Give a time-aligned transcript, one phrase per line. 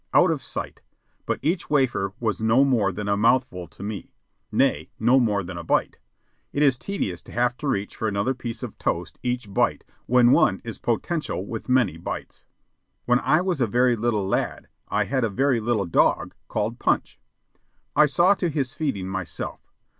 [0.15, 0.81] Out of sight!
[1.27, 4.15] But each wafer was no more than a mouthful to me
[4.51, 5.99] nay, no more than a bite.
[6.51, 10.31] It is tedious to have to reach for another piece of toast each bite when
[10.31, 12.45] one is potential with many bites.
[13.05, 17.19] When I was a very little lad, I had a very little dog called Punch.
[17.95, 19.71] I saw to his feeding myself.